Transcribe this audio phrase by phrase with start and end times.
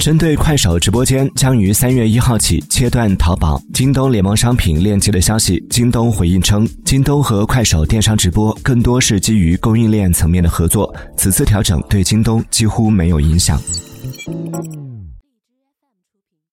[0.00, 5.62] 针对快手直播间将于三月一号起切断淘宝京东联盟商品链接的消息。
[5.68, 13.60] 京东回应称京东和快手电商直播更多是基于供应链层面的合作此次调整对京东几乎没有影响。